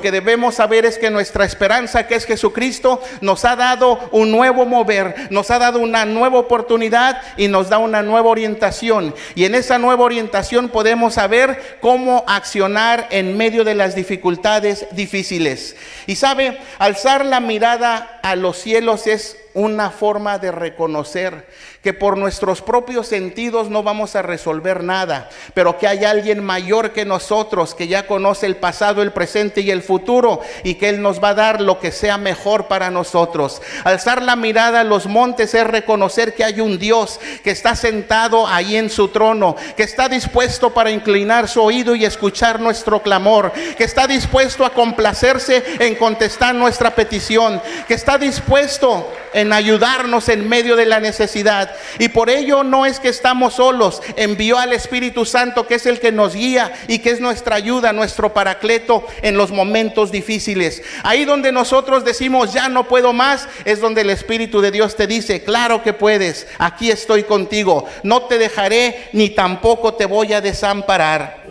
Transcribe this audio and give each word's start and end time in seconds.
que 0.00 0.10
debemos 0.10 0.54
saber 0.54 0.86
es 0.86 0.96
que 0.96 1.10
nuestra 1.10 1.44
esperanza, 1.44 2.06
que 2.06 2.14
es 2.14 2.24
Jesucristo, 2.24 3.02
nos 3.20 3.44
ha 3.44 3.54
dado 3.56 3.98
un 4.12 4.30
nuevo 4.30 4.64
mover, 4.64 5.28
nos 5.28 5.50
ha 5.50 5.58
dado 5.58 5.80
una 5.80 6.06
nueva 6.06 6.38
oportunidad 6.38 7.20
y 7.36 7.48
nos 7.48 7.68
da 7.68 7.76
una 7.76 8.02
nueva 8.02 8.30
orientación. 8.30 9.14
Y 9.34 9.44
en 9.44 9.54
esa 9.54 9.76
nueva 9.76 10.04
orientación 10.04 10.70
podemos 10.70 11.12
saber 11.12 11.78
cómo 11.82 12.24
accionar 12.26 13.08
en 13.10 13.36
medio 13.36 13.64
de 13.64 13.74
las 13.74 13.94
dificultades 13.94 14.86
difíciles. 14.92 15.76
Y 16.06 16.16
sabe, 16.16 16.56
alzar 16.78 17.26
la 17.26 17.40
mirada 17.40 18.17
a 18.30 18.36
los 18.36 18.58
cielos 18.58 19.06
es 19.06 19.36
una 19.54 19.90
forma 19.90 20.38
de 20.38 20.52
reconocer 20.52 21.46
que 21.82 21.92
por 21.92 22.18
nuestros 22.18 22.60
propios 22.60 23.06
sentidos 23.06 23.70
no 23.70 23.82
vamos 23.82 24.14
a 24.16 24.22
resolver 24.22 24.82
nada, 24.82 25.30
pero 25.54 25.78
que 25.78 25.86
hay 25.86 26.04
alguien 26.04 26.44
mayor 26.44 26.92
que 26.92 27.04
nosotros, 27.04 27.74
que 27.74 27.88
ya 27.88 28.06
conoce 28.06 28.46
el 28.46 28.56
pasado, 28.56 29.00
el 29.00 29.12
presente 29.12 29.60
y 29.60 29.70
el 29.70 29.82
futuro, 29.82 30.40
y 30.64 30.74
que 30.74 30.88
Él 30.88 31.00
nos 31.02 31.22
va 31.22 31.30
a 31.30 31.34
dar 31.34 31.60
lo 31.60 31.78
que 31.78 31.92
sea 31.92 32.18
mejor 32.18 32.66
para 32.66 32.90
nosotros. 32.90 33.62
Alzar 33.84 34.22
la 34.22 34.36
mirada 34.36 34.80
a 34.80 34.84
los 34.84 35.06
montes 35.06 35.54
es 35.54 35.66
reconocer 35.66 36.34
que 36.34 36.44
hay 36.44 36.60
un 36.60 36.78
Dios 36.78 37.20
que 37.42 37.50
está 37.50 37.74
sentado 37.74 38.46
ahí 38.46 38.76
en 38.76 38.90
su 38.90 39.08
trono, 39.08 39.56
que 39.76 39.84
está 39.84 40.08
dispuesto 40.08 40.74
para 40.74 40.90
inclinar 40.90 41.48
su 41.48 41.62
oído 41.62 41.94
y 41.94 42.04
escuchar 42.04 42.60
nuestro 42.60 43.02
clamor, 43.02 43.52
que 43.76 43.84
está 43.84 44.06
dispuesto 44.06 44.64
a 44.64 44.74
complacerse 44.74 45.64
en 45.78 45.94
contestar 45.94 46.54
nuestra 46.54 46.94
petición, 46.94 47.62
que 47.86 47.94
está 47.94 48.17
dispuesto 48.18 49.10
en 49.32 49.52
ayudarnos 49.52 50.28
en 50.28 50.48
medio 50.48 50.76
de 50.76 50.86
la 50.86 51.00
necesidad. 51.00 51.74
Y 51.98 52.08
por 52.08 52.30
ello 52.30 52.64
no 52.64 52.86
es 52.86 53.00
que 53.00 53.08
estamos 53.08 53.54
solos, 53.54 54.02
envió 54.16 54.58
al 54.58 54.72
Espíritu 54.72 55.24
Santo 55.24 55.66
que 55.66 55.76
es 55.76 55.86
el 55.86 56.00
que 56.00 56.12
nos 56.12 56.34
guía 56.34 56.72
y 56.88 56.98
que 56.98 57.10
es 57.10 57.20
nuestra 57.20 57.56
ayuda, 57.56 57.92
nuestro 57.92 58.32
paracleto 58.32 59.06
en 59.22 59.36
los 59.36 59.50
momentos 59.50 60.10
difíciles. 60.10 60.82
Ahí 61.02 61.24
donde 61.24 61.52
nosotros 61.52 62.04
decimos, 62.04 62.52
ya 62.52 62.68
no 62.68 62.88
puedo 62.88 63.12
más, 63.12 63.48
es 63.64 63.80
donde 63.80 64.02
el 64.02 64.10
Espíritu 64.10 64.60
de 64.60 64.70
Dios 64.70 64.96
te 64.96 65.06
dice, 65.06 65.42
claro 65.42 65.82
que 65.82 65.92
puedes, 65.92 66.46
aquí 66.58 66.90
estoy 66.90 67.24
contigo, 67.24 67.86
no 68.02 68.22
te 68.22 68.38
dejaré 68.38 69.08
ni 69.12 69.30
tampoco 69.30 69.94
te 69.94 70.06
voy 70.06 70.32
a 70.32 70.40
desamparar. 70.40 71.44